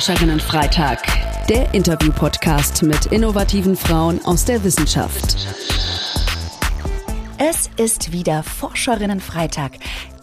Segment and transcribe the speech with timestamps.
[0.00, 5.36] Forscherinnen-Freitag, der Interview-Podcast mit innovativen Frauen aus der Wissenschaft.
[7.36, 9.72] Es ist wieder Forscherinnen-Freitag.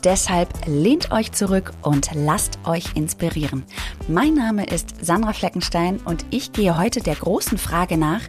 [0.03, 3.65] Deshalb lehnt euch zurück und lasst euch inspirieren.
[4.09, 8.21] Mein Name ist Sandra Fleckenstein und ich gehe heute der großen Frage nach,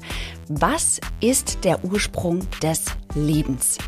[0.49, 3.79] was ist der Ursprung des Lebens?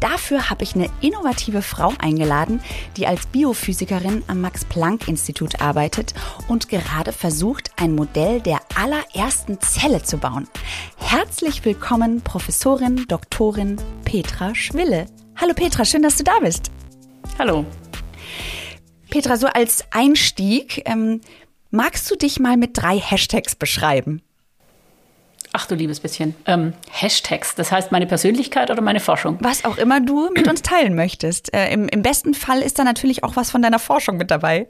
[0.00, 2.60] Dafür habe ich eine innovative Frau eingeladen,
[2.96, 6.14] die als Biophysikerin am Max-Planck-Institut arbeitet
[6.48, 10.48] und gerade versucht, ein Modell der allerersten Zelle zu bauen.
[10.96, 15.06] Herzlich willkommen, Professorin Doktorin Petra Schwille.
[15.36, 16.72] Hallo Petra, schön, dass du da bist.
[17.38, 17.64] Hallo.
[19.16, 21.22] Petra, so als Einstieg, ähm,
[21.70, 24.20] magst du dich mal mit drei Hashtags beschreiben?
[25.54, 26.34] Ach du liebes bisschen.
[26.44, 29.38] Ähm, Hashtags, das heißt meine Persönlichkeit oder meine Forschung?
[29.40, 31.54] Was auch immer du mit uns teilen möchtest.
[31.54, 34.68] Äh, im, Im besten Fall ist da natürlich auch was von deiner Forschung mit dabei.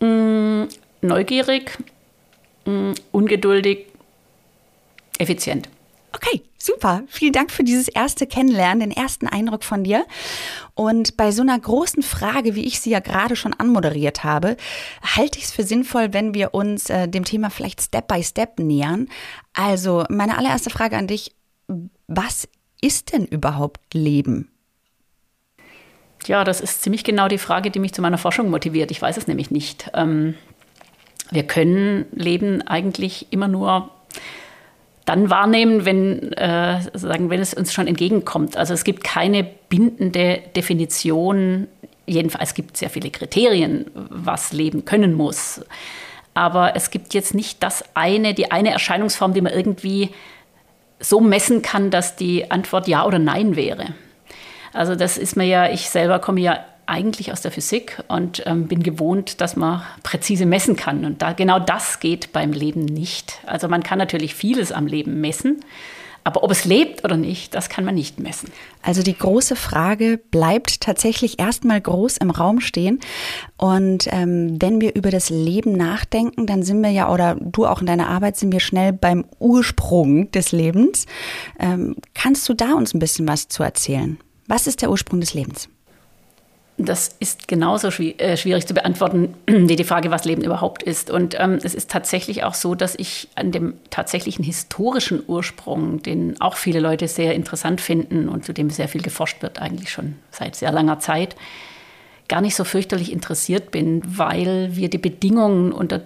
[0.00, 0.64] Mm,
[1.00, 1.78] neugierig,
[2.66, 3.86] mm, ungeduldig,
[5.16, 5.70] effizient.
[6.14, 7.02] Okay, super.
[7.08, 10.06] Vielen Dank für dieses erste Kennenlernen, den ersten Eindruck von dir.
[10.74, 14.56] Und bei so einer großen Frage, wie ich sie ja gerade schon anmoderiert habe,
[15.02, 18.60] halte ich es für sinnvoll, wenn wir uns äh, dem Thema vielleicht Step by Step
[18.60, 19.08] nähern.
[19.54, 21.34] Also meine allererste Frage an dich,
[22.06, 22.48] was
[22.80, 24.52] ist denn überhaupt Leben?
[26.26, 28.92] Ja, das ist ziemlich genau die Frage, die mich zu meiner Forschung motiviert.
[28.92, 29.90] Ich weiß es nämlich nicht.
[29.94, 30.34] Ähm,
[31.32, 33.90] wir können Leben eigentlich immer nur
[35.04, 38.56] dann wahrnehmen, wenn, äh, sagen, wenn es uns schon entgegenkommt.
[38.56, 41.68] Also es gibt keine bindende Definition,
[42.06, 45.60] jedenfalls es gibt sehr viele Kriterien, was Leben können muss.
[46.32, 50.10] Aber es gibt jetzt nicht das eine, die eine Erscheinungsform, die man irgendwie
[51.00, 53.94] so messen kann, dass die Antwort Ja oder Nein wäre.
[54.72, 58.68] Also das ist mir ja, ich selber komme ja eigentlich aus der Physik und ähm,
[58.68, 61.04] bin gewohnt, dass man präzise messen kann.
[61.04, 63.40] Und da genau das geht beim Leben nicht.
[63.46, 65.60] Also man kann natürlich vieles am Leben messen,
[66.26, 68.50] aber ob es lebt oder nicht, das kann man nicht messen.
[68.80, 73.00] Also die große Frage bleibt tatsächlich erstmal groß im Raum stehen.
[73.58, 77.82] Und ähm, wenn wir über das Leben nachdenken, dann sind wir ja, oder du auch
[77.82, 81.04] in deiner Arbeit, sind wir schnell beim Ursprung des Lebens.
[81.60, 84.18] Ähm, kannst du da uns ein bisschen was zu erzählen?
[84.46, 85.68] Was ist der Ursprung des Lebens?
[86.76, 91.08] Das ist genauso äh, schwierig zu beantworten wie die Frage, was Leben überhaupt ist.
[91.08, 96.40] Und ähm, es ist tatsächlich auch so, dass ich an dem tatsächlichen historischen Ursprung, den
[96.40, 100.16] auch viele Leute sehr interessant finden und zu dem sehr viel geforscht wird, eigentlich schon
[100.30, 101.36] seit sehr langer Zeit,
[102.28, 106.00] gar nicht so fürchterlich interessiert bin, weil wir die Bedingungen, unter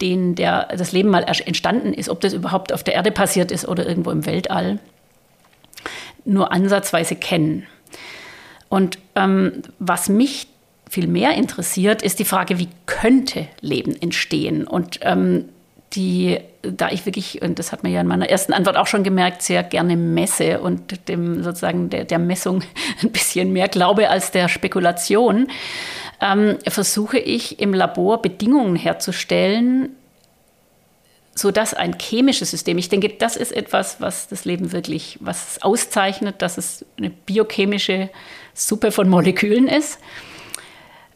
[0.00, 3.68] denen der, das Leben mal entstanden ist, ob das überhaupt auf der Erde passiert ist
[3.68, 4.80] oder irgendwo im Weltall,
[6.24, 7.66] nur ansatzweise kennen.
[8.72, 10.46] Und ähm, was mich
[10.88, 14.66] viel mehr interessiert, ist die Frage, wie könnte Leben entstehen?
[14.66, 15.50] Und ähm,
[15.92, 19.04] die, da ich wirklich, und das hat man ja in meiner ersten Antwort auch schon
[19.04, 22.62] gemerkt, sehr gerne messe und dem sozusagen der, der Messung
[23.02, 25.48] ein bisschen mehr glaube als der Spekulation,
[26.22, 29.90] ähm, versuche ich im Labor Bedingungen herzustellen,
[31.34, 36.40] sodass ein chemisches System, ich denke, das ist etwas, was das Leben wirklich, was auszeichnet,
[36.40, 38.08] dass es eine biochemische
[38.54, 39.98] Suppe von Molekülen ist,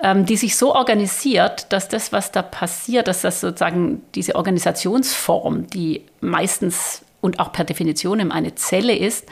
[0.01, 5.69] ähm, die sich so organisiert, dass das, was da passiert, dass das sozusagen diese Organisationsform,
[5.69, 9.27] die meistens und auch per Definition eine Zelle ist,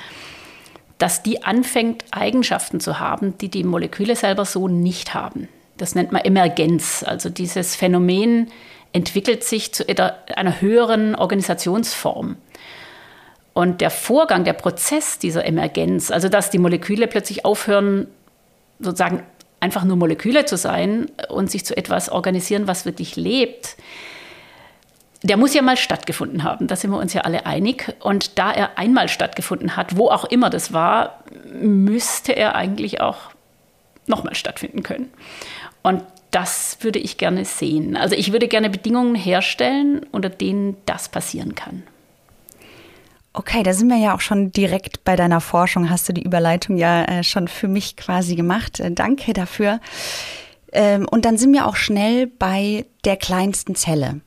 [0.98, 5.48] dass die anfängt, Eigenschaften zu haben, die die Moleküle selber so nicht haben.
[5.76, 7.04] Das nennt man Emergenz.
[7.06, 8.48] Also dieses Phänomen
[8.92, 12.36] entwickelt sich zu einer höheren Organisationsform.
[13.54, 18.08] Und der Vorgang, der Prozess dieser Emergenz, also dass die Moleküle plötzlich aufhören,
[18.80, 19.22] sozusagen
[19.60, 23.76] einfach nur Moleküle zu sein und sich zu etwas organisieren, was wirklich lebt,
[25.22, 26.66] der muss ja mal stattgefunden haben.
[26.66, 27.96] Da sind wir uns ja alle einig.
[28.00, 33.30] Und da er einmal stattgefunden hat, wo auch immer das war, müsste er eigentlich auch
[34.06, 35.10] nochmal stattfinden können.
[35.82, 37.96] Und das würde ich gerne sehen.
[37.96, 41.84] Also ich würde gerne Bedingungen herstellen, unter denen das passieren kann.
[43.36, 45.90] Okay, da sind wir ja auch schon direkt bei deiner Forschung.
[45.90, 48.78] Hast du die Überleitung ja äh, schon für mich quasi gemacht.
[48.78, 49.80] Äh, danke dafür.
[50.72, 54.20] Ähm, und dann sind wir auch schnell bei der kleinsten Zelle.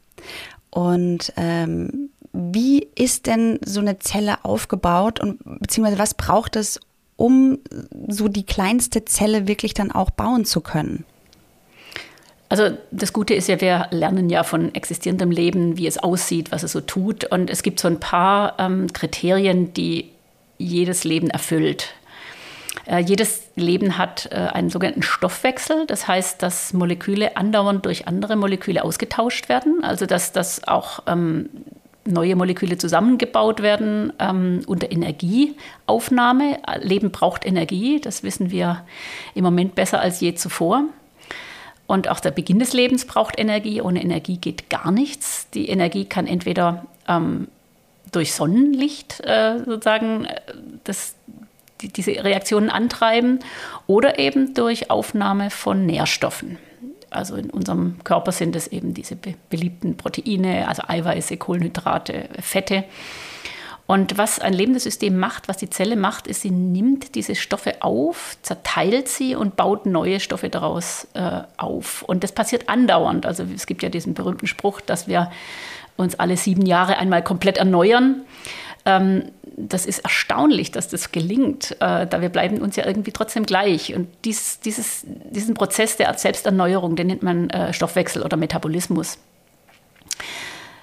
[0.71, 6.81] Und ähm, wie ist denn so eine Zelle aufgebaut und beziehungsweise was braucht es,
[7.15, 7.59] um
[8.09, 11.05] so die kleinste Zelle wirklich dann auch bauen zu können?
[12.49, 16.63] Also das Gute ist ja, wir lernen ja von existierendem Leben, wie es aussieht, was
[16.63, 17.25] es so tut.
[17.25, 20.11] Und es gibt so ein paar ähm, Kriterien, die
[20.57, 21.93] jedes Leben erfüllt.
[22.85, 25.85] Äh, jedes Leben hat äh, einen sogenannten Stoffwechsel.
[25.87, 29.83] Das heißt, dass Moleküle andauernd durch andere Moleküle ausgetauscht werden.
[29.83, 31.49] Also dass, dass auch ähm,
[32.05, 36.59] neue Moleküle zusammengebaut werden ähm, unter Energieaufnahme.
[36.79, 38.85] Leben braucht Energie, das wissen wir
[39.35, 40.85] im Moment besser als je zuvor.
[41.87, 43.81] Und auch der Beginn des Lebens braucht Energie.
[43.81, 45.49] Ohne Energie geht gar nichts.
[45.51, 47.47] Die Energie kann entweder ähm,
[48.11, 50.41] durch Sonnenlicht äh, sozusagen äh,
[50.83, 51.15] das,
[51.81, 53.39] die, diese Reaktionen antreiben
[53.87, 56.57] oder eben durch Aufnahme von Nährstoffen.
[57.09, 59.17] Also in unserem Körper sind es eben diese
[59.49, 62.83] beliebten Proteine, also Eiweiße, Kohlenhydrate, Fette.
[63.87, 67.81] Und was ein lebendes System macht, was die Zelle macht, ist, sie nimmt diese Stoffe
[67.81, 72.03] auf, zerteilt sie und baut neue Stoffe daraus äh, auf.
[72.03, 73.25] Und das passiert andauernd.
[73.25, 75.31] Also es gibt ja diesen berühmten Spruch, dass wir
[75.95, 78.23] uns alle sieben Jahre einmal komplett erneuern.
[78.85, 83.45] Ähm, das ist erstaunlich, dass das gelingt, äh, da wir bleiben uns ja irgendwie trotzdem
[83.45, 83.95] gleich.
[83.95, 89.17] Und dies, dieses, diesen Prozess der Selbsterneuerung, den nennt man äh, Stoffwechsel oder Metabolismus.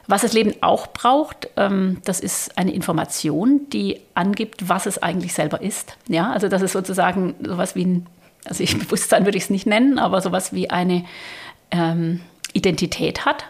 [0.06, 5.33] Was das Leben auch braucht, ähm, das ist eine Information, die angibt, was es eigentlich
[5.33, 5.97] selber ist.
[6.09, 8.06] Ja, also das ist sozusagen sowas wie ein,
[8.45, 11.05] also ich Bewusstsein würde ich es nicht nennen, aber sowas wie eine
[11.71, 12.21] ähm,
[12.53, 13.45] Identität hat.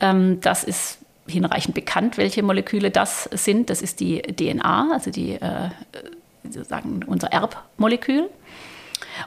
[0.00, 3.70] Ähm, das ist hinreichend bekannt, welche Moleküle das sind.
[3.70, 5.70] Das ist die DNA, also die, äh,
[6.44, 8.28] sozusagen unser Erbmolekül.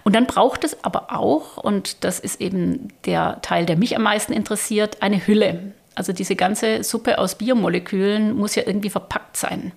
[0.04, 4.04] Und dann braucht es aber auch, und das ist eben der Teil, der mich am
[4.04, 5.74] meisten interessiert, eine Hülle.
[5.98, 9.72] Also diese ganze Suppe aus Biomolekülen muss ja irgendwie verpackt sein.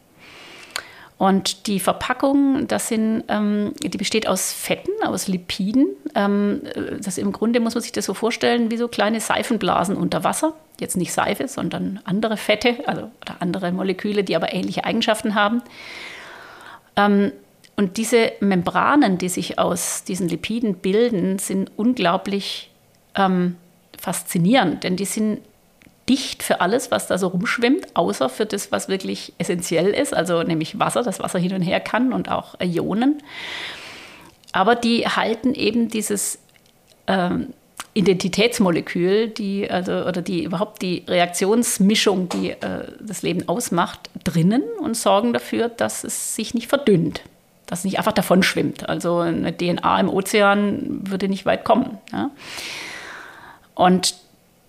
[1.16, 5.88] Und die Verpackung, das sind, ähm, die besteht aus Fetten, aus Lipiden.
[6.14, 6.60] Ähm,
[7.02, 10.52] das im Grunde muss man sich das so vorstellen wie so kleine Seifenblasen unter Wasser.
[10.78, 15.62] Jetzt nicht Seife, sondern andere Fette also, oder andere Moleküle, die aber ähnliche Eigenschaften haben.
[16.96, 17.32] Ähm,
[17.76, 22.70] und diese Membranen, die sich aus diesen Lipiden bilden, sind unglaublich
[23.14, 23.56] ähm,
[23.98, 25.40] faszinierend, denn die sind
[26.10, 30.42] dicht für alles, was da so rumschwimmt, außer für das, was wirklich essentiell ist, also
[30.42, 33.22] nämlich Wasser, das Wasser hin und her kann und auch Ionen.
[34.52, 36.40] Aber die halten eben dieses
[37.06, 37.54] ähm,
[37.94, 44.96] Identitätsmolekül, die also oder die überhaupt die Reaktionsmischung, die äh, das Leben ausmacht, drinnen und
[44.96, 47.22] sorgen dafür, dass es sich nicht verdünnt,
[47.66, 48.88] dass es nicht einfach davon schwimmt.
[48.88, 51.98] Also eine DNA im Ozean würde nicht weit kommen.
[52.12, 52.30] Ja?
[53.76, 54.16] Und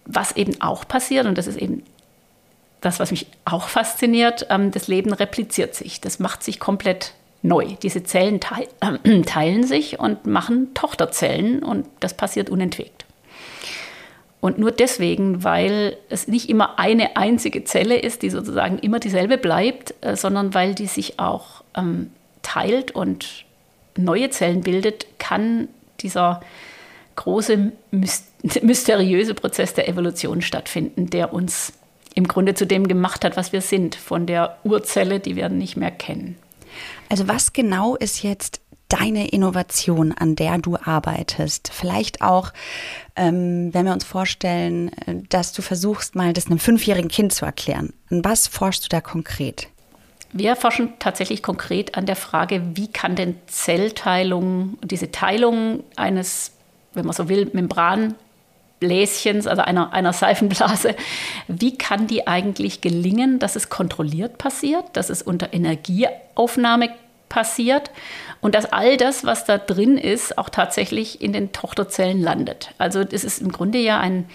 [0.06, 1.84] was eben auch passiert, und das ist eben
[2.82, 6.02] das, was mich auch fasziniert, ähm, das Leben repliziert sich.
[6.02, 7.14] Das macht sich komplett
[7.44, 7.76] neu.
[7.82, 13.06] Diese Zellen teil, äh, teilen sich und machen Tochterzellen und das passiert unentwegt.
[14.42, 19.38] Und nur deswegen, weil es nicht immer eine einzige Zelle ist, die sozusagen immer dieselbe
[19.38, 22.12] bleibt, äh, sondern weil die sich auch ähm,
[22.42, 23.46] teilt und
[23.96, 25.68] neue Zellen bildet, kann
[26.00, 26.42] dieser
[27.16, 27.72] große,
[28.62, 31.74] mysteriöse Prozess der Evolution stattfinden, der uns
[32.14, 35.78] im Grunde zu dem gemacht hat, was wir sind, von der Urzelle, die wir nicht
[35.78, 36.38] mehr kennen.
[37.10, 41.72] Also was genau ist jetzt deine Innovation, an der du arbeitest?
[41.74, 42.52] Vielleicht auch,
[43.16, 47.46] ähm, wenn wir uns vorstellen, äh, dass du versuchst, mal das einem fünfjährigen Kind zu
[47.46, 47.94] erklären.
[48.10, 49.70] An was forschst du da konkret?
[50.34, 56.54] Wir forschen tatsächlich konkret an der Frage, wie kann denn Zellteilung, diese Teilung eines
[56.94, 60.96] wenn man so will, Membranbläschens, also einer, einer Seifenblase,
[61.48, 66.90] wie kann die eigentlich gelingen, dass es kontrolliert passiert, dass es unter Energieaufnahme
[67.30, 67.92] passiert
[68.42, 72.72] und dass all das, was da drin ist, auch tatsächlich in den Tochterzellen landet.
[72.78, 74.26] Also das ist im Grunde ja ein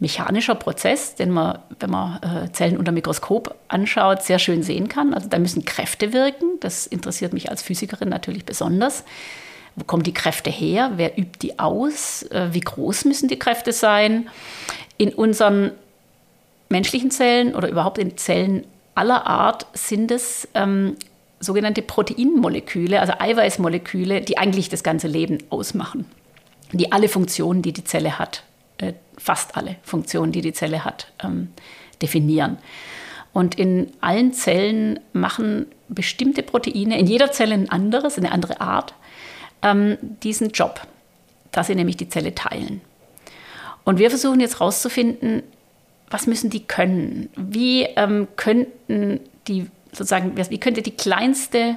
[0.00, 5.14] mechanischer Prozess, den man, wenn man äh, Zellen unter Mikroskop anschaut, sehr schön sehen kann.
[5.14, 6.58] Also da müssen Kräfte wirken.
[6.58, 9.04] Das interessiert mich als Physikerin natürlich besonders.
[9.76, 10.92] Wo kommen die Kräfte her?
[10.96, 12.22] Wer übt die aus?
[12.24, 14.28] Äh, wie groß müssen die Kräfte sein?
[14.98, 15.72] In unseren
[16.68, 18.64] menschlichen Zellen oder überhaupt in Zellen
[18.94, 20.96] aller Art sind es ähm,
[21.40, 26.06] sogenannte Proteinmoleküle, also Eiweißmoleküle, die eigentlich das ganze Leben ausmachen.
[26.72, 28.44] Die alle Funktionen, die die Zelle hat,
[28.78, 31.48] äh, fast alle Funktionen, die die Zelle hat, ähm,
[32.00, 32.58] definieren.
[33.32, 38.94] Und in allen Zellen machen bestimmte Proteine, in jeder Zelle ein anderes, eine andere Art,
[39.62, 40.80] ähm, diesen Job,
[41.50, 42.80] dass sie nämlich die Zelle teilen.
[43.84, 45.42] Und wir versuchen jetzt herauszufinden,
[46.08, 47.30] was müssen die können?
[47.36, 51.76] Wie ähm, könnten die sozusagen, wie könnte die kleinste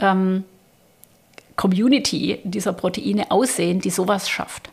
[0.00, 0.44] ähm,
[1.56, 4.70] Community dieser Proteine aussehen, die sowas schafft?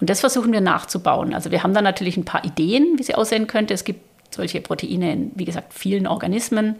[0.00, 1.34] Und das versuchen wir nachzubauen.
[1.34, 3.74] Also wir haben da natürlich ein paar Ideen, wie sie aussehen könnte.
[3.74, 4.00] Es gibt
[4.32, 6.76] solche Proteine in, wie gesagt, vielen Organismen.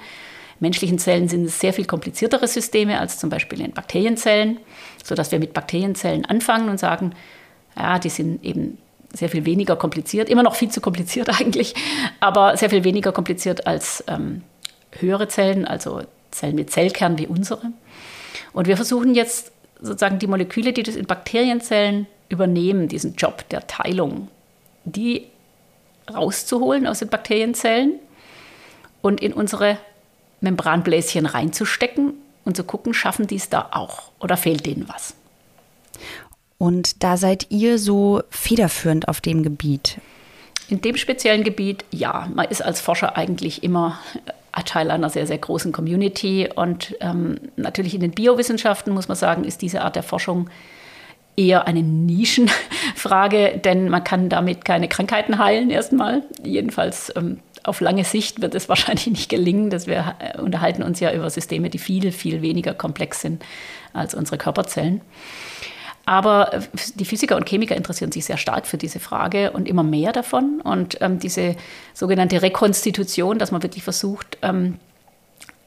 [0.61, 4.59] Menschlichen Zellen sind es sehr viel kompliziertere Systeme als zum Beispiel in Bakterienzellen,
[5.05, 7.13] sodass wir mit Bakterienzellen anfangen und sagen,
[7.77, 8.79] ja, die sind eben
[9.13, 11.75] sehr viel weniger kompliziert, immer noch viel zu kompliziert eigentlich,
[12.21, 14.43] aber sehr viel weniger kompliziert als ähm,
[14.99, 17.73] höhere Zellen, also Zellen mit Zellkern wie unsere.
[18.53, 23.67] Und wir versuchen jetzt sozusagen die Moleküle, die das in Bakterienzellen übernehmen, diesen Job der
[23.67, 24.29] Teilung,
[24.85, 25.27] die
[26.13, 27.95] rauszuholen aus den Bakterienzellen
[29.03, 29.79] und in unsere
[30.41, 32.15] Membranbläschen reinzustecken
[32.45, 35.15] und zu gucken, schaffen die es da auch oder fehlt denen was.
[36.59, 40.01] Und da seid ihr so federführend auf dem Gebiet.
[40.69, 43.99] In dem speziellen Gebiet, ja, man ist als Forscher eigentlich immer
[44.65, 46.49] Teil einer sehr, sehr großen Community.
[46.55, 50.49] Und ähm, natürlich in den Biowissenschaften, muss man sagen, ist diese Art der Forschung
[51.37, 56.23] eher eine Nischenfrage, denn man kann damit keine Krankheiten heilen erstmal.
[56.43, 61.01] Jedenfalls ähm, auf lange Sicht wird es wahrscheinlich nicht gelingen, dass wir äh, unterhalten uns
[61.01, 63.45] ja über Systeme, die viel, viel weniger komplex sind
[63.93, 65.01] als unsere Körperzellen.
[66.09, 66.61] Aber äh,
[66.95, 70.61] die Physiker und Chemiker interessieren sich sehr stark für diese Frage und immer mehr davon.
[70.63, 71.57] Und ähm, diese
[71.93, 74.79] sogenannte Rekonstitution, dass man wirklich versucht, ähm,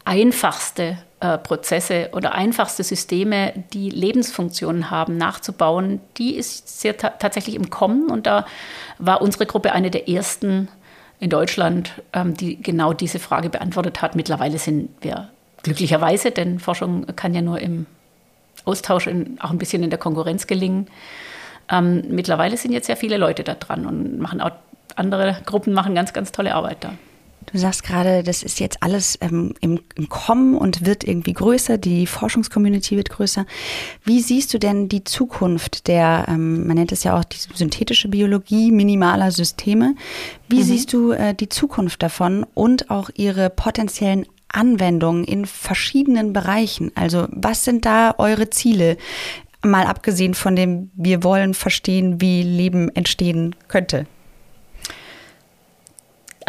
[0.04, 7.54] einfachste äh, Prozesse oder einfachste Systeme, die Lebensfunktionen haben, nachzubauen, die ist sehr ta tatsächlich
[7.54, 8.10] im Kommen.
[8.10, 8.48] Und da
[8.98, 10.70] war unsere Gruppe eine der ersten
[11.22, 14.16] in Deutschland, ähm, die genau diese Frage beantwortet hat.
[14.16, 15.30] Mittlerweile sind wir
[15.62, 17.86] glücklicherweise, denn Forschung kann ja nur im
[18.66, 20.88] Austausch in, auch ein bisschen in der Konkurrenz gelingen.
[21.70, 24.51] Ähm, mittlerweile sind jetzt sehr viele Leute da dran und machen auch
[24.96, 26.94] andere Gruppen machen ganz, ganz tolle Arbeit da.
[27.48, 31.78] Du sagst gerade, das ist jetzt alles ähm, im, im, Kommen und wird irgendwie größer,
[31.78, 33.46] die Forschungscommunity wird größer.
[34.04, 38.08] Wie siehst du denn die Zukunft der, ähm, man nennt es ja auch die synthetische
[38.08, 39.96] Biologie minimaler Systeme?
[40.48, 40.64] Wie mhm.
[40.64, 46.92] siehst du äh, die Zukunft davon und auch ihre potenziellen Anwendungen in verschiedenen Bereichen.
[46.96, 48.98] Also was sind da eure Ziele?
[49.64, 54.08] Mal abgesehen von dem, wir wollen verstehen, wie Leben entstehen könnte.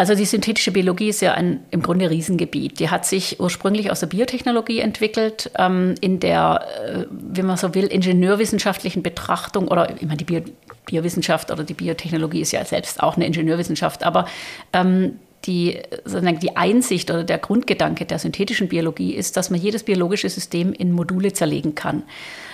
[0.02, 2.80] Also die synthetische Biologie ist ja ein im Grunde Riesengebiet.
[2.80, 7.72] Die hat sich ursprünglich aus der Biotechnologie entwickelt, ähm, in der, äh, wie man so
[7.76, 10.40] will, ingenieurwissenschaftlichen Betrachtung oder ich meine, die Bio
[10.86, 14.26] Biowissenschaft oder die Biotechnologie ist ja selbst auch eine Ingenieurwissenschaft, aber
[14.72, 20.28] ähm, die, die Einsicht oder der Grundgedanke der synthetischen Biologie ist, dass man jedes biologische
[20.28, 22.04] System in Module zerlegen kann,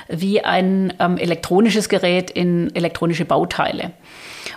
[0.08, 3.92] wie ein ähm, elektronisches Gerät in elektronische Bauteile.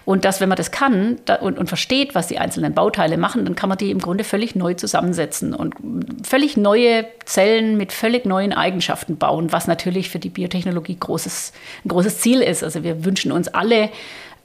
[0.06, 3.46] Und dass, wenn man das kann da, und, und, versteht, was die einzelnen Bauteile machen,
[3.46, 5.76] dann kann man die im Grunde völlig neu zusammensetzen und
[6.24, 11.54] völlig neue Zellen mit völlig neuen Eigenschaften bauen, was natürlich für die Biotechnologie großes,
[11.86, 12.64] ein großes Ziel ist.
[12.64, 13.90] Also wir wünschen uns alle,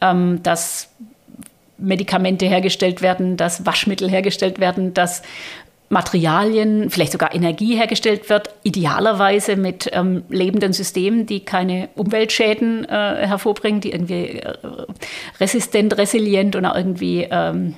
[0.00, 0.90] ähm, dass
[1.78, 5.22] Medikamente hergestellt werden, dass Waschmittel hergestellt werden, dass
[5.88, 13.26] Materialien, vielleicht sogar Energie hergestellt wird, idealerweise mit ähm, lebenden Systemen, die keine Umweltschäden äh,
[13.26, 14.54] hervorbringen, die irgendwie äh,
[15.38, 17.76] resistent, resilient und auch irgendwie ähm,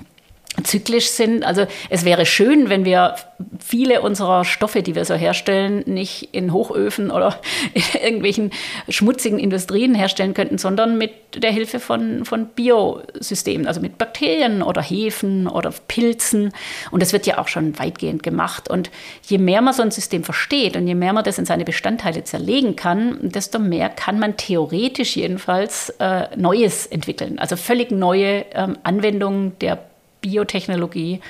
[0.65, 1.45] zyklisch sind.
[1.45, 3.15] Also es wäre schön, wenn wir
[3.61, 7.41] viele unserer Stoffe, die wir so herstellen, nicht in Hochöfen oder
[7.75, 8.51] in irgendwelchen
[8.89, 14.83] schmutzigen Industrien herstellen könnten, sondern mit der Hilfe von, von Biosystemen, also mit Bakterien oder
[14.83, 16.53] Hefen oder Pilzen.
[16.91, 18.69] Und das wird ja auch schon weitgehend gemacht.
[18.69, 18.91] Und
[19.27, 22.25] je mehr man so ein System versteht und je mehr man das in seine Bestandteile
[22.25, 27.39] zerlegen kann, desto mehr kann man theoretisch jedenfalls äh, Neues entwickeln.
[27.39, 29.88] Also völlig neue ähm, Anwendungen der
[30.21, 31.21] Biotechnologie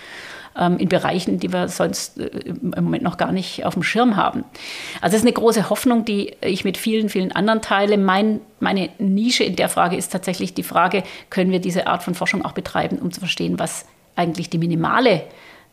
[0.58, 4.16] ähm, in Bereichen, die wir sonst äh, im Moment noch gar nicht auf dem Schirm
[4.16, 4.44] haben.
[5.00, 7.96] Also es ist eine große Hoffnung, die ich mit vielen, vielen anderen teile.
[7.96, 12.14] Mein, meine Nische in der Frage ist tatsächlich die Frage, können wir diese Art von
[12.14, 15.22] Forschung auch betreiben, um zu verstehen, was eigentlich die minimale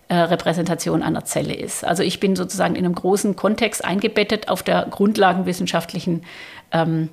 [0.08, 1.84] äh, Repräsentation einer Zelle ist.
[1.84, 6.24] Also ich bin sozusagen in einem großen Kontext eingebettet auf der grundlagenwissenschaftlichen
[6.72, 7.10] ähm,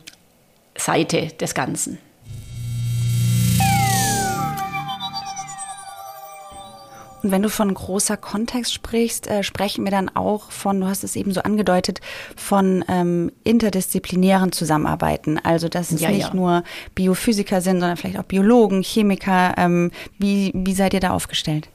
[0.76, 1.99] Seite des Ganzen.
[7.23, 11.05] Und wenn du von großer Kontext sprichst, äh, sprechen wir dann auch von, du hast
[11.05, 12.00] es eben so angedeutet,
[12.37, 15.38] von ähm, interdisziplinären Zusammenarbeiten.
[15.43, 16.35] Also dass es ja, nicht ja.
[16.35, 16.64] nur
[16.95, 19.55] Biophysiker sind, sondern vielleicht auch Biologen, Chemiker.
[19.57, 21.69] Ähm, wie, wie seid ihr da aufgestellt?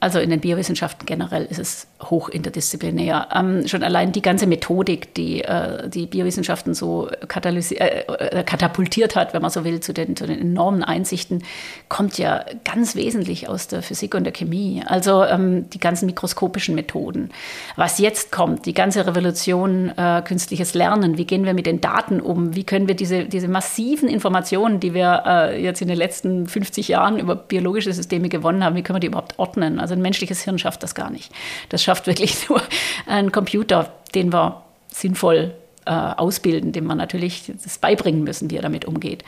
[0.00, 3.28] Also in den Biowissenschaften generell ist es hoch interdisziplinär.
[3.34, 9.34] Ähm, schon allein die ganze Methodik, die äh, die Biowissenschaften so äh, äh, katapultiert hat,
[9.34, 11.42] wenn man so will, zu den, zu den enormen Einsichten,
[11.88, 14.82] kommt ja ganz wesentlich aus der Physik und der Chemie.
[14.86, 17.30] Also ähm, die ganzen mikroskopischen Methoden.
[17.74, 22.20] Was jetzt kommt, die ganze Revolution äh, künstliches Lernen, wie gehen wir mit den Daten
[22.20, 26.46] um, wie können wir diese, diese massiven Informationen, die wir äh, jetzt in den letzten
[26.46, 29.80] 50 Jahren über biologische Systeme gewonnen haben, wie können wir die überhaupt ordnen?
[29.80, 31.32] Also ein menschliches Hirn schafft das gar nicht.
[31.70, 32.62] Das Biowissenschaft wirklich nur
[33.06, 35.54] ein Computer, den wir sinnvoll
[35.86, 39.24] äh, ausbilden, dem wir natürlich das beibringen müssen, wie er damit umgeht.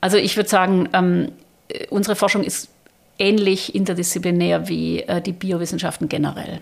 [0.00, 1.32] Also ich würde sagen, ähm,
[1.90, 2.68] unsere Forschung ist
[3.18, 6.60] ähnlich interdisziplinär wie äh, die Biowissenschaften generell.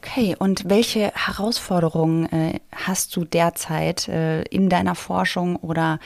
[0.00, 5.98] Okay, und welche Herausforderungen äh, hast du derzeit äh, in deiner Forschung oder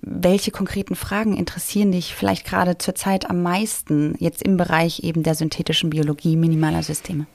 [0.00, 5.34] welche konkreten Fragen interessieren dich vielleicht gerade zurzeit am meisten jetzt im Bereich eben der
[5.34, 7.26] synthetischen Biologie minimaler Systeme?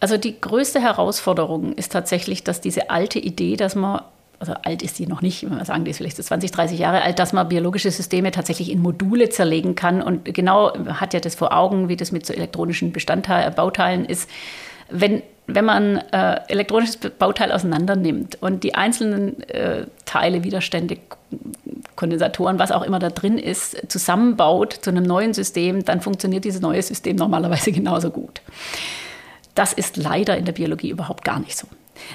[0.00, 4.02] Also die größte Herausforderung ist tatsächlich, dass diese alte Idee, dass man
[4.40, 6.78] also alt ist die noch nicht, wenn wir sagen, die ist vielleicht so 20, 30
[6.78, 10.00] Jahre alt, dass man biologische Systeme tatsächlich in Module zerlegen kann.
[10.00, 14.30] Und genau hat ja das vor Augen, wie das mit so elektronischen Bestandteilen, Bauteilen ist.
[14.90, 20.98] Wenn, wenn man äh, elektronisches Bauteil auseinander nimmt und die einzelnen äh, Teile, Widerstände,
[21.96, 26.60] Kondensatoren, was auch immer da drin ist, zusammenbaut zu einem neuen System, dann funktioniert dieses
[26.60, 28.40] neue System normalerweise genauso gut.
[29.58, 31.66] Das ist leider in der Biologie überhaupt gar nicht so.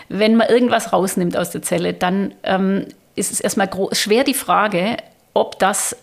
[0.08, 2.86] Wenn man irgendwas rausnimmt aus der Zelle, dann ähm,
[3.16, 4.96] ist es erstmal schwer die Frage,
[5.34, 5.98] ob das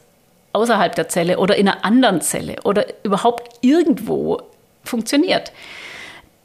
[0.53, 4.43] außerhalb der Zelle oder in einer anderen Zelle oder überhaupt irgendwo
[4.85, 5.51] funktioniert.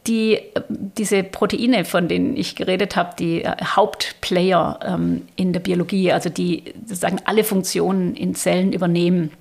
[0.08, 6.14] Die, diese Proteine, von denen ich geredet habe, die äh, Hauptplayer ähm, in der Biologie,
[6.14, 9.32] also die sozusagen alle Funktionen in Zellen übernehmen,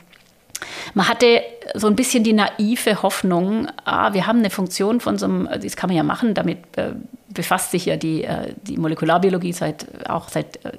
[0.95, 1.43] man hatte
[1.75, 5.77] so ein bisschen die naive Hoffnung, ah, wir haben eine Funktion von so einem, das
[5.77, 6.91] kann man ja machen, damit äh,
[7.29, 10.73] befasst sich ja die, äh, die Molekularbiologie seit, auch seit äh,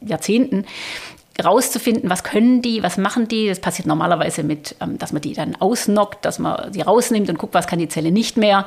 [0.00, 0.64] Jahrzehnten
[1.42, 3.48] rauszufinden, was können die, was machen die.
[3.48, 7.38] Das passiert normalerweise mit, ähm, dass man die dann ausnockt, dass man sie rausnimmt und
[7.38, 8.66] guckt, was kann die Zelle nicht mehr.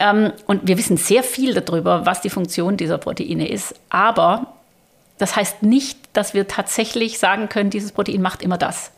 [0.00, 3.74] Ähm, und wir wissen sehr viel darüber, was die Funktion dieser Proteine ist.
[3.90, 4.54] Aber
[5.18, 8.90] das heißt nicht, dass wir tatsächlich sagen können, dieses Protein macht immer das.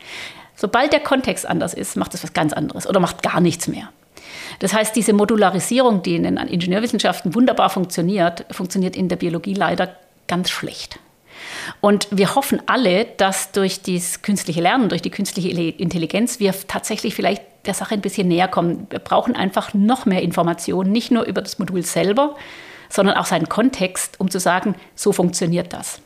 [0.56, 3.90] Sobald der Kontext anders ist, macht es was ganz anderes oder macht gar nichts mehr.
[4.58, 9.94] Das heißt, diese Modularisierung, die in den Ingenieurwissenschaften wunderbar funktioniert, funktioniert in der Biologie leider
[10.26, 10.98] ganz schlecht.
[11.80, 17.14] Und wir hoffen alle, dass durch das künstliche Lernen, durch die künstliche Intelligenz wir tatsächlich
[17.14, 18.87] vielleicht der Sache ein bisschen näher kommen.
[18.90, 22.37] Wir brauchen einfach noch mehr Informationen, nicht nur über das Modul selber,
[22.88, 26.00] sondern auch seinen Kontext, um zu sagen, so funktioniert das.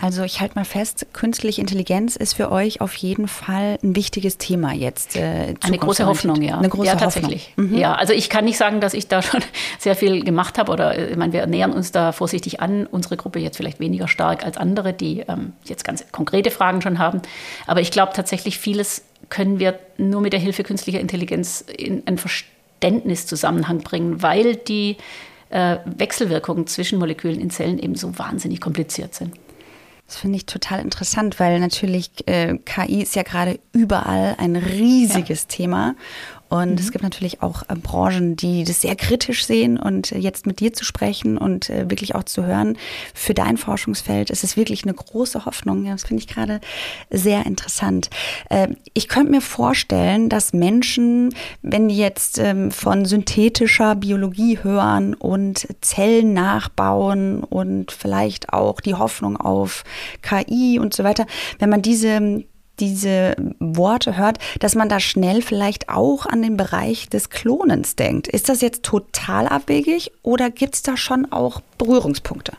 [0.00, 4.38] Also ich halte mal fest, künstliche Intelligenz ist für euch auf jeden Fall ein wichtiges
[4.38, 5.16] Thema jetzt.
[5.16, 6.56] Äh, Eine große Hoffnung, ja.
[6.56, 7.52] Eine große ja, tatsächlich.
[7.56, 7.76] Mhm.
[7.76, 9.42] Ja, also ich kann nicht sagen, dass ich da schon
[9.78, 12.86] sehr viel gemacht habe oder äh, ich meine, wir nähern uns da vorsichtig an.
[12.86, 17.00] Unsere Gruppe jetzt vielleicht weniger stark als andere, die ähm, jetzt ganz konkrete Fragen schon
[17.00, 17.20] haben.
[17.66, 22.18] Aber ich glaube tatsächlich, vieles können wir nur mit der Hilfe künstlicher Intelligenz in einen
[22.18, 24.96] Verständniszusammenhang bringen, weil die
[25.50, 29.32] äh, Wechselwirkungen zwischen Molekülen in Zellen eben so wahnsinnig kompliziert sind.
[30.08, 35.42] Das finde ich total interessant, weil natürlich äh, KI ist ja gerade überall ein riesiges
[35.42, 35.48] ja.
[35.48, 35.94] Thema.
[36.48, 36.78] Und mhm.
[36.78, 39.78] es gibt natürlich auch äh, Branchen, die das sehr kritisch sehen.
[39.78, 42.76] Und äh, jetzt mit dir zu sprechen und äh, wirklich auch zu hören,
[43.14, 45.84] für dein Forschungsfeld ist es wirklich eine große Hoffnung.
[45.84, 46.60] Ja, das finde ich gerade
[47.10, 48.10] sehr interessant.
[48.50, 55.14] Äh, ich könnte mir vorstellen, dass Menschen, wenn die jetzt ähm, von synthetischer Biologie hören
[55.14, 59.84] und Zellen nachbauen und vielleicht auch die Hoffnung auf
[60.22, 61.26] KI und so weiter,
[61.58, 62.44] wenn man diese
[62.80, 68.28] diese Worte hört, dass man da schnell vielleicht auch an den Bereich des Klonens denkt.
[68.28, 72.52] Ist das jetzt total abwegig oder gibt es da schon auch Berührungspunkte?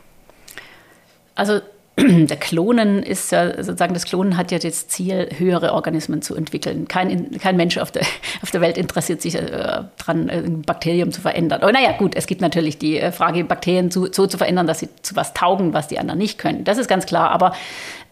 [1.34, 1.60] Also
[1.98, 6.86] der Klonen ist ja sozusagen, das Klonen hat ja das Ziel, höhere Organismen zu entwickeln.
[6.88, 8.02] Kein, kein Mensch auf der,
[8.42, 11.62] auf der Welt interessiert sich äh, daran, ein Bakterium zu verändern.
[11.62, 14.80] Aber naja, gut, es gibt natürlich die äh, Frage, Bakterien zu, so zu verändern, dass
[14.80, 16.64] sie zu was taugen, was die anderen nicht können.
[16.64, 17.30] Das ist ganz klar.
[17.30, 17.52] Aber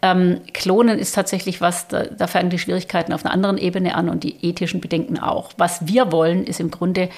[0.01, 4.09] ähm, Klonen ist tatsächlich was, da, da fangen die Schwierigkeiten auf einer anderen Ebene an
[4.09, 5.51] und die ethischen Bedenken auch.
[5.57, 7.09] Was wir wollen, ist im Grunde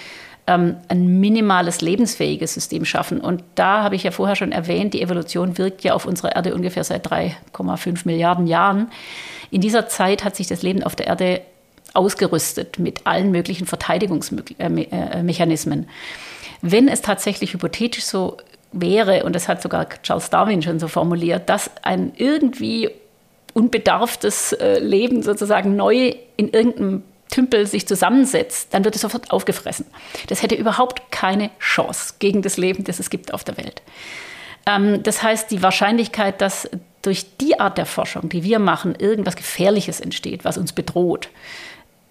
[0.56, 3.20] ähm, ein minimales lebensfähiges System schaffen.
[3.20, 6.54] Und da habe ich ja vorher schon erwähnt, die Evolution wirkt ja auf unserer Erde
[6.54, 8.92] ungefähr seit 3,5 Milliarden Jahren.
[9.50, 11.42] In dieser Zeit hat sich das Leben auf der Erde
[11.94, 15.90] ausgerüstet mit allen möglichen Verteidigungsmechanismen.
[16.62, 18.38] Wenn es tatsächlich hypothetisch so
[18.72, 22.90] wäre, und das hat sogar Charles Darwin schon so formuliert, dass ein irgendwie
[23.54, 29.88] unbedarftes äh, Leben sozusagen neu in irgendeinem Tümpel sich zusammensetzt, dann wird es sofort aufgefressen.
[30.28, 33.82] Das hätte überhaupt keine Chance gegen das Leben, das es gibt auf der Welt.
[34.68, 36.70] Ähm, das heißt, die Wahrscheinlichkeit, dass
[37.02, 41.30] durch die Art der Forschung, die wir machen, irgendwas Gefährliches entsteht, was uns bedroht,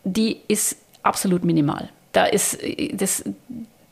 [0.04, 1.90] die ist absolut minimal.
[2.12, 2.59] Da ist
[2.92, 3.22] das,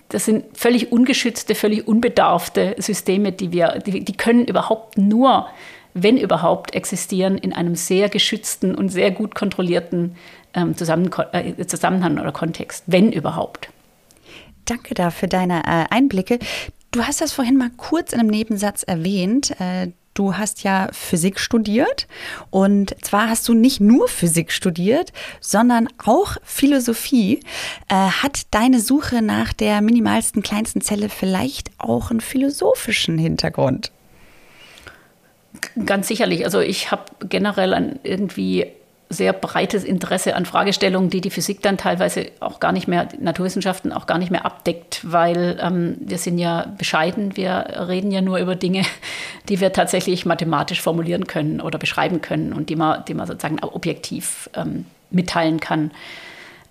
[0.08, 5.46] das sind völlig ungeschützte, völlig unbedarfte Systeme, die wir, die, die können überhaupt nur,
[5.94, 10.16] wenn überhaupt, existieren in einem sehr geschützten und sehr gut kontrollierten
[10.54, 13.68] ähm, Zusammen äh, Zusammenhang oder Kontext, wenn überhaupt.
[14.64, 16.38] danke da für deine äh, Einblicke.
[16.90, 19.58] Du hast das vorhin mal kurz in einem Nebensatz erwähnt.
[19.60, 22.08] Äh, du hast ja Physik studiert
[22.50, 27.40] und zwar hast du nicht nur Physik studiert, sondern auch Philosophie.
[27.88, 33.92] Äh, hat deine Suche nach der minimalsten, kleinsten Zelle vielleicht auch einen philosophischen Hintergrund?
[35.86, 36.44] Ganz sicherlich.
[36.44, 38.66] Also ich habe generell an irgendwie
[39.10, 43.92] sehr breites Interesse an Fragestellungen, die die Physik dann teilweise auch gar nicht mehr, Naturwissenschaften
[43.92, 48.38] auch gar nicht mehr abdeckt, weil ähm, wir sind ja bescheiden, wir reden ja nur
[48.38, 48.82] über Dinge,
[49.48, 53.58] die wir tatsächlich mathematisch formulieren können oder beschreiben können und die man, die man sozusagen
[53.60, 55.90] objektiv ähm, mitteilen kann.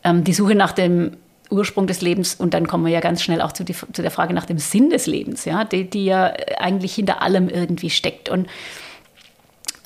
[0.03, 1.17] Ähm, die Suche nach dem
[1.49, 4.11] Ursprung des Lebens und dann kommen wir ja ganz schnell auch zu, die, zu der
[4.11, 8.29] Frage nach dem Sinn des Lebens, ja, die, die ja eigentlich hinter allem irgendwie steckt
[8.29, 8.47] und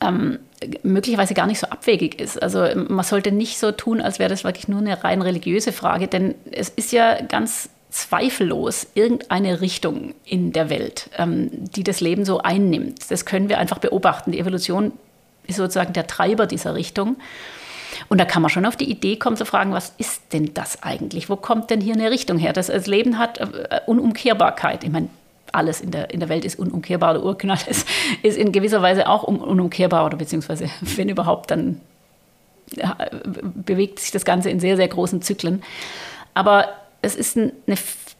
[0.01, 0.39] ähm,
[0.83, 2.41] möglicherweise gar nicht so abwegig ist.
[2.41, 6.07] Also man sollte nicht so tun, als wäre das wirklich nur eine rein religiöse Frage,
[6.07, 12.25] denn es ist ja ganz zweifellos irgendeine Richtung in der Welt, ähm, die das Leben
[12.25, 13.11] so einnimmt.
[13.11, 14.31] Das können wir einfach beobachten.
[14.31, 14.93] Die Evolution
[15.47, 17.17] ist sozusagen der Treiber dieser Richtung.
[18.07, 20.81] Und da kann man schon auf die Idee kommen zu fragen, was ist denn das
[20.83, 21.29] eigentlich?
[21.29, 22.53] Wo kommt denn hier eine Richtung her?
[22.53, 24.83] Das, das Leben hat äh, Unumkehrbarkeit.
[24.83, 25.09] Ich meine,
[25.51, 27.13] alles in der, in der Welt ist unumkehrbar.
[27.13, 27.87] Der Urknall ist,
[28.23, 31.81] ist in gewisser Weise auch unumkehrbar oder beziehungsweise, wenn überhaupt, dann
[33.43, 35.61] bewegt sich das Ganze in sehr, sehr großen Zyklen.
[36.33, 36.69] Aber
[37.01, 37.51] es ist eine,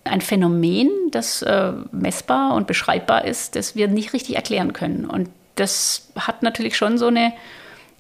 [0.04, 5.06] ein Phänomen, das äh, messbar und beschreibbar ist, das wir nicht richtig erklären können.
[5.06, 7.34] Und das hat natürlich schon so eine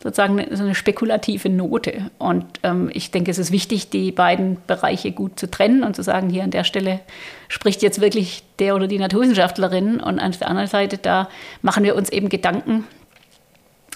[0.04, 2.10] sozusagen so eine spekulative Note.
[2.18, 6.04] Und ähm, ich denke, es ist wichtig, die beiden Bereiche gut zu trennen und zu
[6.04, 7.00] sagen, hier an der Stelle
[7.48, 11.30] spricht jetzt wirklich der oder die Naturwissenschaftlerin und an der anderen Seite, da
[11.62, 12.86] machen wir uns eben Gedanken,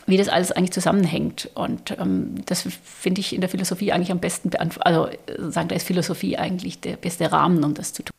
[0.08, 1.50] wie das alles eigentlich zusammenhängt.
[1.56, 4.86] Und ähm, das finde ich in der Philosophie eigentlich am besten beantwortet.
[4.86, 8.14] Also äh, sagen, da ist Philosophie eigentlich der beste Rahmen, um das zu tun.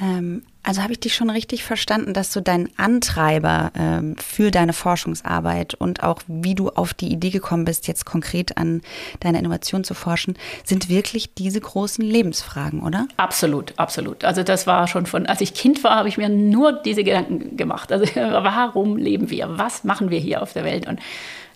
[0.00, 4.74] Ähm, also habe ich dich schon richtig verstanden, dass so dein Antreiber ähm, für deine
[4.74, 8.82] Forschungsarbeit und auch wie du auf die Idee gekommen bist, jetzt konkret an
[9.20, 13.08] deiner Innovation zu forschen, sind wirklich diese großen Lebensfragen, oder?
[13.16, 14.24] Absolut, absolut.
[14.24, 17.56] Also das war schon von, als ich Kind war, habe ich mir nur diese Gedanken
[17.56, 17.90] gemacht.
[17.90, 19.56] Also warum leben wir?
[19.56, 20.86] Was machen wir hier auf der Welt?
[20.86, 21.00] Und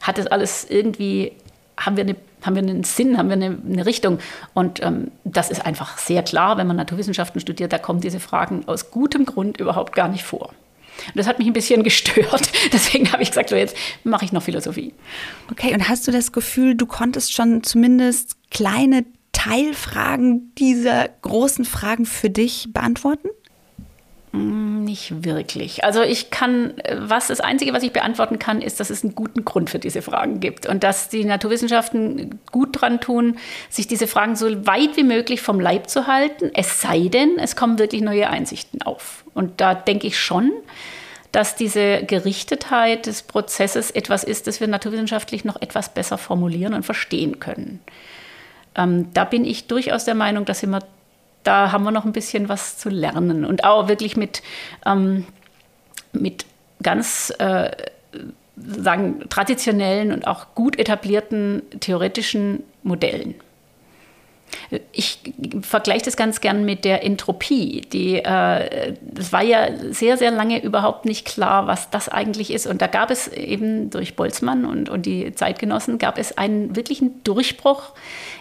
[0.01, 1.33] hat das alles irgendwie,
[1.77, 4.19] haben wir eine haben wir einen Sinn, haben wir eine, eine Richtung.
[4.55, 8.67] Und ähm, das ist einfach sehr klar, wenn man Naturwissenschaften studiert, da kommen diese Fragen
[8.67, 10.53] aus gutem Grund überhaupt gar nicht vor.
[11.07, 12.51] Und das hat mich ein bisschen gestört.
[12.73, 14.93] Deswegen habe ich gesagt, so jetzt mache ich noch Philosophie.
[15.51, 22.07] Okay, und hast du das Gefühl, du konntest schon zumindest kleine Teilfragen dieser großen Fragen
[22.07, 23.29] für dich beantworten?
[24.33, 24.62] Mm,
[24.93, 25.85] nicht wirklich.
[25.85, 29.43] Also ich kann, was das Einzige, was ich beantworten kann, ist, dass es einen guten
[29.43, 33.39] Grund für diese Fragen gibt und dass die Naturwissenschaften gut dran tun,
[33.71, 37.57] sich diese Fragen so weit wie möglich vom Leib zu halten, es sei denn, es
[37.57, 39.25] kommen wirklich neue Einsichten auf.
[39.33, 40.53] Und da denke ich schon,
[41.33, 46.85] dass diese Gerichtetheit des Prozesses etwas ist, das wir naturwissenschaftlich noch etwas besser formulieren und
[46.85, 47.81] verstehen können.
[48.75, 50.81] Ähm, da bin ich durchaus der Meinung, dass immer
[51.43, 53.45] da haben wir noch ein bisschen was zu lernen.
[53.45, 54.43] Und auch wirklich mit,
[54.87, 55.27] ähm,
[56.13, 56.47] mit
[56.83, 57.71] ganz äh,
[58.57, 63.35] sagen, traditionellen und auch gut etablierten theoretischen Modellen.
[64.93, 65.19] Ich
[65.63, 67.83] vergleiche das ganz gern mit der Entropie.
[67.93, 72.67] Die, äh, das war ja sehr, sehr lange überhaupt nicht klar, was das eigentlich ist.
[72.67, 77.23] Und da gab es eben durch Boltzmann und, und die Zeitgenossen, gab es einen wirklichen
[77.25, 77.93] Durchbruch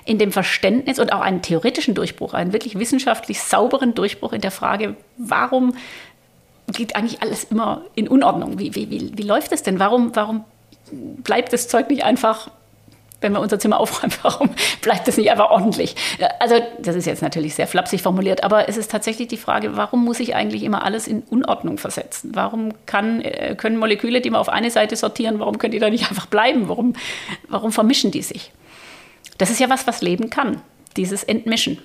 [0.06, 4.52] in dem Verständnis und auch einen theoretischen Durchbruch, einen wirklich wissenschaftlich sauberen Durchbruch in der
[4.52, 5.74] Frage, warum
[6.68, 8.60] geht eigentlich alles immer in Unordnung?
[8.60, 9.80] Wie, wie, wie, wie läuft es denn?
[9.80, 10.46] Warum, warum
[10.92, 12.50] bleibt das Zeug nicht einfach
[13.22, 14.50] wenn wir unser Zimmer aufräumen, warum
[14.82, 15.96] bleibt das nicht einfach ordentlich?
[16.40, 20.04] Also das ist jetzt natürlich sehr flapsig formuliert, aber es ist tatsächlich die Frage, warum
[20.04, 22.32] muss ich eigentlich immer alles in Unordnung versetzen?
[22.34, 25.90] Warum kann, äh, können Moleküle, die wir auf eine Seite sortieren, warum können die da
[25.90, 26.68] nicht einfach bleiben?
[26.68, 26.94] Warum,
[27.48, 28.52] warum vermischen die sich?
[29.38, 30.62] Das ist ja was, was Leben kann,
[30.98, 31.80] dieses Entmischen.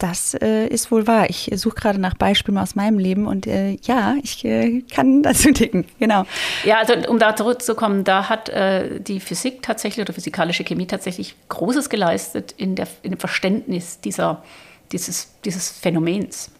[0.00, 1.28] Das äh, ist wohl wahr.
[1.28, 5.52] Ich suche gerade nach Beispielen aus meinem Leben und äh, ja, ich äh, kann dazu
[5.52, 6.24] ticken, genau.
[6.64, 11.36] Ja, also um da zurückzukommen, da hat äh, die Physik tatsächlich oder physikalische Chemie tatsächlich
[11.50, 14.42] Großes geleistet in, der, in dem Verständnis dieser,
[14.90, 16.50] dieses, dieses Phänomens.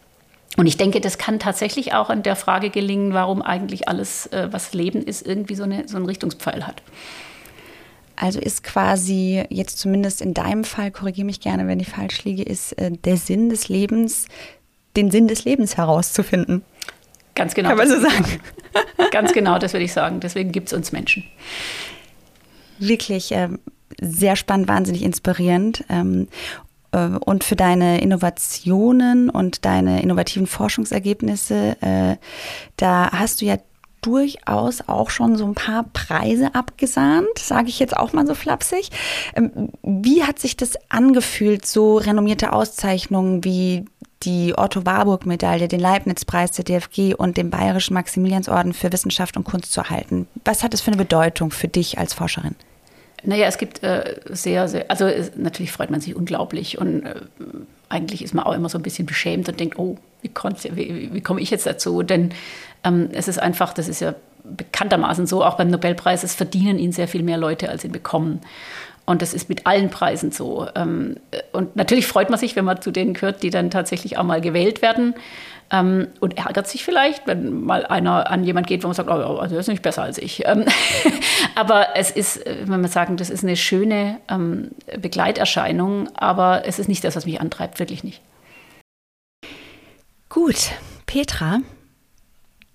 [0.58, 4.48] Und ich denke, das kann tatsächlich auch an der Frage gelingen, warum eigentlich alles, äh,
[4.50, 6.82] was Leben ist, irgendwie so, eine, so einen Richtungspfeil hat.
[8.20, 12.42] Also ist quasi jetzt zumindest in deinem Fall, korrigiere mich gerne, wenn ich falsch liege,
[12.42, 14.26] ist äh, der Sinn des Lebens,
[14.94, 16.62] den Sinn des Lebens herauszufinden.
[17.34, 17.70] Ganz genau.
[17.70, 18.26] Kann man so sagen.
[19.10, 20.20] Ganz genau, das würde ich sagen.
[20.20, 21.24] Deswegen gibt es uns Menschen.
[22.78, 23.48] Wirklich äh,
[24.02, 25.86] sehr spannend, wahnsinnig inspirierend.
[25.88, 26.28] Ähm,
[26.92, 31.78] äh, und für deine Innovationen und deine innovativen Forschungsergebnisse.
[31.80, 32.16] Äh,
[32.76, 33.56] da hast du ja
[34.02, 38.90] durchaus auch schon so ein paar Preise abgesahnt, sage ich jetzt auch mal so flapsig.
[39.34, 43.84] Ähm, wie hat sich das angefühlt, so renommierte Auszeichnungen wie
[44.22, 49.44] die Otto Warburg Medaille, den Leibniz-Preis der DFG und den Bayerischen Maximiliansorden für Wissenschaft und
[49.44, 50.28] Kunst zu erhalten?
[50.44, 52.54] Was hat es für eine Bedeutung für dich als Forscherin?
[53.22, 57.14] Naja, es gibt äh, sehr, sehr, also es, natürlich freut man sich unglaublich und äh,
[57.88, 60.30] eigentlich ist man auch immer so ein bisschen beschämt und denkt, oh, wie,
[60.76, 62.02] wie, wie komme ich jetzt dazu?
[62.02, 62.32] Denn
[62.82, 64.14] es ist einfach, das ist ja
[64.44, 68.40] bekanntermaßen so, auch beim Nobelpreis, es verdienen ihn sehr viel mehr Leute, als ihn bekommen.
[69.06, 70.68] Und das ist mit allen Preisen so.
[70.76, 71.16] Ähm,
[71.52, 74.40] und natürlich freut man sich, wenn man zu denen gehört, die dann tatsächlich auch mal
[74.40, 75.14] gewählt werden.
[75.72, 79.38] Ähm, und ärgert sich vielleicht, wenn mal einer an jemand geht, wo man sagt, oh,
[79.38, 80.46] also das ist nicht besser als ich.
[80.46, 80.64] Ähm,
[81.54, 84.18] aber es ist, wenn man sagen, das ist eine schöne
[85.00, 88.20] Begleiterscheinung, aber es ist nicht das, was mich antreibt, wirklich nicht.
[90.28, 90.70] Gut,
[91.06, 91.58] Petra,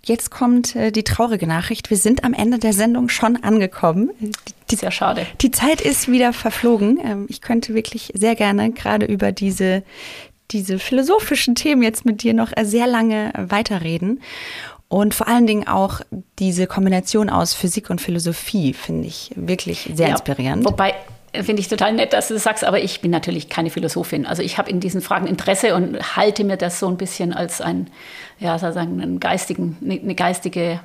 [0.05, 1.89] Jetzt kommt äh, die traurige Nachricht.
[1.89, 4.11] Wir sind am Ende der Sendung schon angekommen.
[4.69, 5.25] Die, sehr schade.
[5.41, 6.99] Die Zeit ist wieder verflogen.
[7.03, 9.83] Ähm, ich könnte wirklich sehr gerne gerade über diese,
[10.51, 14.21] diese philosophischen Themen jetzt mit dir noch sehr lange weiterreden.
[14.87, 16.01] Und vor allen Dingen auch
[16.37, 20.63] diese Kombination aus Physik und Philosophie finde ich wirklich sehr ja, inspirierend.
[20.65, 20.93] Wobei
[21.43, 24.25] finde ich total nett, dass du das sagst, aber ich bin natürlich keine Philosophin.
[24.25, 27.61] Also ich habe in diesen Fragen Interesse und halte mir das so ein bisschen als
[27.61, 27.89] ein,
[28.39, 30.79] ja, sozusagen einen geistigen, eine geistige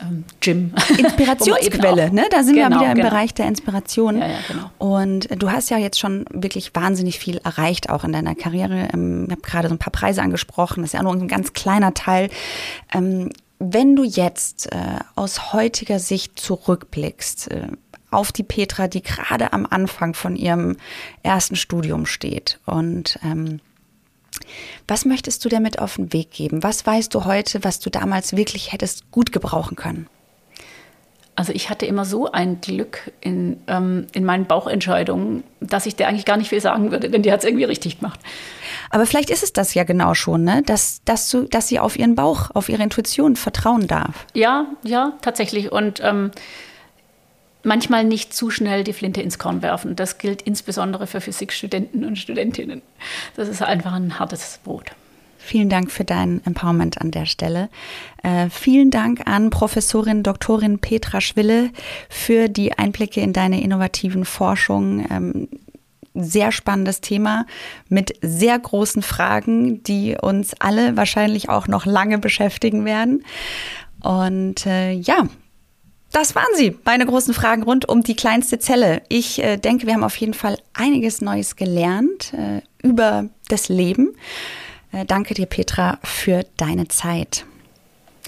[0.00, 0.72] ähm, Gym.
[0.98, 2.26] Inspirationsquelle, ne?
[2.30, 3.10] Da sind genau, wir wieder im genau.
[3.10, 4.18] Bereich der Inspiration.
[4.18, 4.70] Ja, ja, genau.
[4.78, 8.88] Und du hast ja jetzt schon wirklich wahnsinnig viel erreicht, auch in deiner Karriere.
[8.92, 11.52] Ähm, ich habe gerade so ein paar Preise angesprochen, das ist ja nur ein ganz
[11.52, 12.30] kleiner Teil.
[12.92, 17.68] Ähm, wenn du jetzt äh, aus heutiger Sicht zurückblickst, äh,
[18.14, 20.76] auf die Petra, die gerade am Anfang von ihrem
[21.22, 22.58] ersten Studium steht.
[22.66, 23.60] Und ähm,
[24.88, 26.62] was möchtest du damit auf den Weg geben?
[26.62, 30.08] Was weißt du heute, was du damals wirklich hättest gut gebrauchen können?
[31.36, 36.06] Also ich hatte immer so ein Glück in, ähm, in meinen Bauchentscheidungen, dass ich dir
[36.06, 38.20] eigentlich gar nicht viel sagen würde, denn die hat es irgendwie richtig gemacht.
[38.90, 40.62] Aber vielleicht ist es das ja genau schon, ne?
[40.64, 44.26] dass, dass, du, dass sie auf ihren Bauch, auf ihre Intuition vertrauen darf.
[44.34, 45.72] Ja, ja, tatsächlich.
[45.72, 46.30] Und ähm,
[47.64, 49.96] manchmal nicht zu schnell die Flinte ins Korn werfen.
[49.96, 52.82] Das gilt insbesondere für Physikstudenten und Studentinnen.
[53.36, 54.92] Das ist einfach ein hartes Brot.
[55.38, 57.68] Vielen Dank für dein Empowerment an der Stelle.
[58.22, 61.68] Äh, vielen Dank an Professorin Doktorin Petra Schwille
[62.08, 65.04] für die Einblicke in deine innovativen Forschung.
[65.10, 65.48] Ähm,
[66.14, 67.44] sehr spannendes Thema
[67.88, 73.24] mit sehr großen Fragen, die uns alle wahrscheinlich auch noch lange beschäftigen werden.
[74.02, 75.28] Und äh, ja,
[76.14, 79.02] das waren sie, meine großen Fragen rund um die kleinste Zelle.
[79.08, 84.14] Ich äh, denke, wir haben auf jeden Fall einiges Neues gelernt äh, über das Leben.
[84.92, 87.44] Äh, danke dir, Petra, für deine Zeit.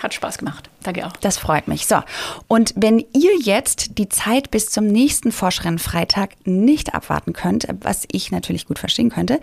[0.03, 0.69] Hat Spaß gemacht.
[0.83, 1.13] Danke auch.
[1.13, 1.87] Das freut mich.
[1.87, 2.01] So.
[2.49, 8.31] Und wenn ihr jetzt die Zeit bis zum nächsten Forscherinnenfreitag nicht abwarten könnt, was ich
[8.31, 9.41] natürlich gut verstehen könnte,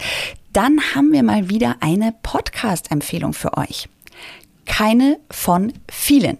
[0.51, 3.89] dann haben wir mal wieder eine Podcast-Empfehlung für euch.
[4.65, 6.37] Keine von vielen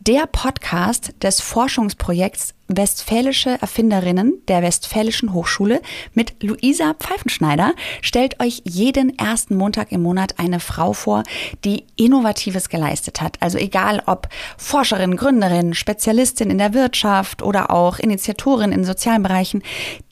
[0.00, 5.80] der Podcast des Forschungsprojekts Westfälische Erfinderinnen der Westfälischen Hochschule
[6.12, 11.22] mit Luisa Pfeifenschneider stellt euch jeden ersten Montag im Monat eine Frau vor,
[11.64, 13.38] die Innovatives geleistet hat.
[13.40, 19.62] Also egal ob Forscherin, Gründerin, Spezialistin in der Wirtschaft oder auch Initiatorin in sozialen Bereichen,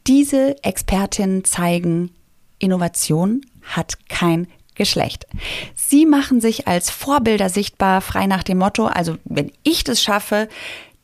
[0.07, 2.11] diese Expertinnen zeigen,
[2.59, 5.27] Innovation hat kein Geschlecht.
[5.75, 10.49] Sie machen sich als Vorbilder sichtbar, frei nach dem Motto, also wenn ich das schaffe,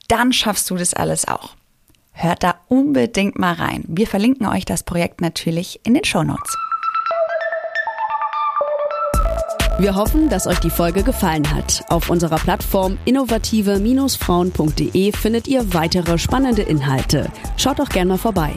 [0.09, 1.55] dann schaffst du das alles auch.
[2.13, 3.85] Hört da unbedingt mal rein.
[3.89, 6.57] Wir verlinken euch das Projekt natürlich in den Show Notes.
[9.79, 11.83] Wir hoffen, dass euch die Folge gefallen hat.
[11.89, 17.33] Auf unserer Plattform innovative-frauen.de findet ihr weitere spannende Inhalte.
[17.57, 18.53] Schaut doch gerne mal vorbei.